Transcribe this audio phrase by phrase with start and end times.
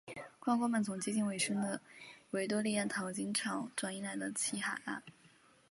[0.39, 1.79] 矿工们从接近尾声的
[2.31, 5.03] 维多利亚淘金潮转移来到西海岸。